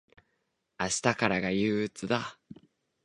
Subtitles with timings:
[0.79, 2.39] 明日からが憂鬱だ。